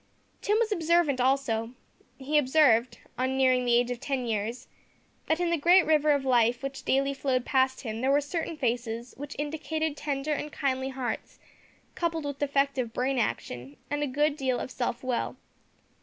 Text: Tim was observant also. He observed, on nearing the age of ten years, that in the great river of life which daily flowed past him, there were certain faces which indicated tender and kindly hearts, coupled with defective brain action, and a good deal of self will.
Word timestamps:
Tim 0.41 0.57
was 0.57 0.71
observant 0.71 1.21
also. 1.21 1.73
He 2.17 2.39
observed, 2.39 2.97
on 3.19 3.37
nearing 3.37 3.65
the 3.65 3.75
age 3.77 3.91
of 3.91 3.99
ten 3.99 4.25
years, 4.25 4.67
that 5.27 5.39
in 5.39 5.51
the 5.51 5.59
great 5.59 5.85
river 5.85 6.09
of 6.09 6.25
life 6.25 6.63
which 6.63 6.83
daily 6.83 7.13
flowed 7.13 7.45
past 7.45 7.81
him, 7.81 8.01
there 8.01 8.09
were 8.09 8.19
certain 8.19 8.57
faces 8.57 9.13
which 9.15 9.35
indicated 9.37 9.95
tender 9.95 10.33
and 10.33 10.51
kindly 10.51 10.89
hearts, 10.89 11.37
coupled 11.93 12.25
with 12.25 12.39
defective 12.39 12.93
brain 12.93 13.19
action, 13.19 13.77
and 13.91 14.01
a 14.01 14.07
good 14.07 14.35
deal 14.37 14.59
of 14.59 14.71
self 14.71 15.03
will. 15.03 15.35